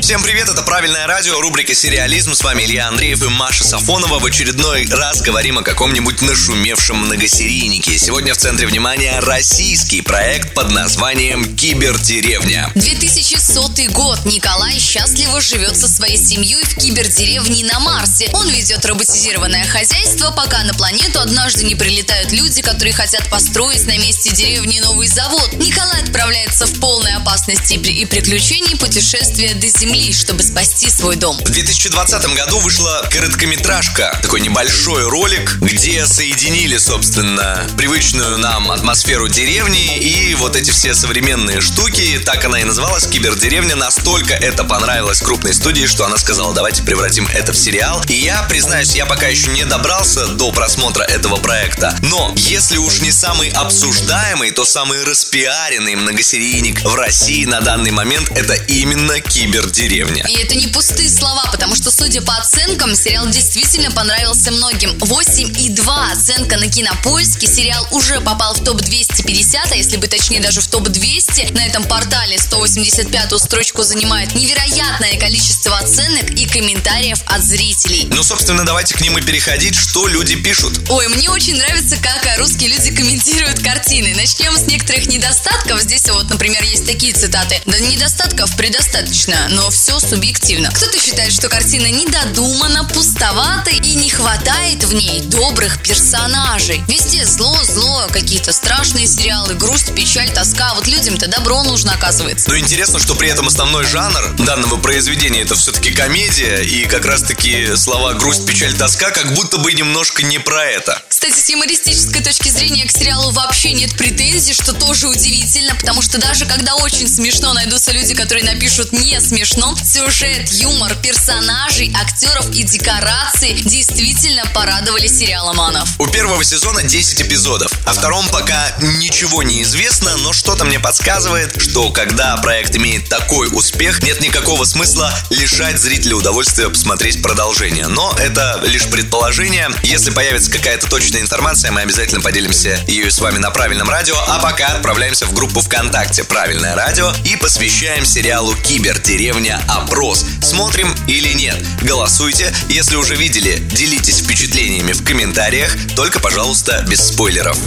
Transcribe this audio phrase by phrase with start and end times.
[0.00, 2.34] Всем привет, это «Правильное радио», рубрика «Сериализм».
[2.34, 4.18] С вами Илья Андреев и Маша Сафонова.
[4.18, 7.98] В очередной раз говорим о каком-нибудь нашумевшем многосерийнике.
[7.98, 12.72] Сегодня в центре внимания российский проект под названием «Кибердеревня».
[12.74, 14.24] 2100 год.
[14.24, 18.30] Николай счастливо живет со своей семьей в кибердеревне на Марсе.
[18.32, 23.96] Он ведет роботизированное хозяйство, пока на планету однажды не прилетают люди, которые хотят построить на
[23.98, 25.52] месте деревни новый завод.
[25.52, 31.36] Николай отправляется в полной опасности и приключений путешествия до Земли чтобы спасти свой дом.
[31.38, 39.98] В 2020 году вышла короткометражка, такой небольшой ролик, где соединили, собственно, привычную нам атмосферу деревни
[39.98, 42.20] и вот эти все современные штуки.
[42.24, 43.76] Так она и называлась, кибердеревня.
[43.76, 48.02] Настолько это понравилось крупной студии, что она сказала, давайте превратим это в сериал.
[48.08, 51.96] И я, признаюсь, я пока еще не добрался до просмотра этого проекта.
[52.02, 58.30] Но если уж не самый обсуждаемый, то самый распиаренный многосерийник в России на данный момент
[58.36, 60.24] это именно кибердеревня деревня.
[60.28, 64.90] И это не пустые слова, потому что, судя по оценкам, сериал действительно понравился многим.
[64.98, 67.46] 8,2 оценка на кинопоиске.
[67.46, 71.54] Сериал уже попал в топ-250, а если бы точнее даже в топ-200.
[71.54, 78.06] На этом портале 185-ю строчку занимает невероятное количество оценок комментариев от зрителей.
[78.10, 79.74] Ну, собственно, давайте к ним и переходить.
[79.74, 80.80] Что люди пишут?
[80.88, 84.14] Ой, мне очень нравится, как русские люди комментируют картины.
[84.14, 85.80] Начнем с некоторых недостатков.
[85.80, 87.60] Здесь вот, например, есть такие цитаты.
[87.66, 90.70] Да недостатков предостаточно, но все субъективно.
[90.70, 96.82] Кто-то считает, что картина недодумана, пустовата и не хватает в ней добрых персонажей.
[96.88, 100.74] Везде зло, зло, какие-то страшные сериалы, грусть, печаль, тоска.
[100.74, 102.48] Вот людям-то добро нужно оказывается.
[102.48, 107.76] Ну интересно, что при этом основной жанр данного произведения это все-таки комедия, и как раз-таки
[107.76, 111.02] слова грусть, печаль, тоска как будто бы немножко не про это.
[111.22, 116.16] Кстати, с юмористической точки зрения к сериалу вообще нет претензий, что тоже удивительно, потому что
[116.16, 119.76] даже когда очень смешно найдутся люди, которые напишут не смешно.
[119.84, 125.90] Сюжет, юмор, персонажей, актеров и декорации действительно порадовали сериаломанов.
[125.98, 127.70] У первого сезона 10 эпизодов.
[127.84, 133.48] О втором пока ничего не известно, но что-то мне подсказывает, что когда проект имеет такой
[133.52, 137.88] успех, нет никакого смысла лишать зрителя удовольствия посмотреть продолжение.
[137.88, 139.68] Но это лишь предположение.
[139.82, 144.14] Если появится какая-то точная информация, мы обязательно поделимся ею с вами на правильном радио.
[144.28, 150.24] А пока отправляемся в группу ВКонтакте «Правильное радио» и посвящаем сериалу «Кибердеревня» опрос.
[150.40, 151.56] Смотрим или нет?
[151.82, 152.52] Голосуйте.
[152.68, 155.76] Если уже видели, делитесь впечатлениями в комментариях.
[155.96, 157.58] Только, пожалуйста, без спойлеров.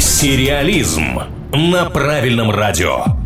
[0.00, 1.20] Сериализм
[1.52, 3.25] на правильном радио.